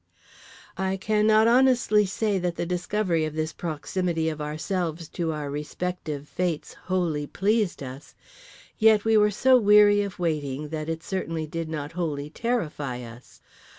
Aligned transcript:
I 0.79 0.97
cannot 0.97 1.47
honestly 1.47 2.07
say 2.07 2.39
that 2.39 2.55
the 2.55 2.65
discovery 2.65 3.23
of 3.23 3.35
this 3.35 3.53
proximity 3.53 4.29
of 4.29 4.41
ourselves 4.41 5.07
to 5.09 5.31
our 5.31 5.51
respective 5.51 6.27
fates 6.27 6.73
wholly 6.73 7.27
pleased 7.27 7.83
us; 7.83 8.15
yet 8.79 9.05
we 9.05 9.15
were 9.15 9.29
so 9.29 9.59
weary 9.59 10.01
of 10.01 10.17
waiting 10.17 10.69
that 10.69 10.89
it 10.89 11.03
certainly 11.03 11.45
did 11.45 11.69
not 11.69 11.91
wholly 11.91 12.31
terrify 12.31 13.03
us. 13.03 13.41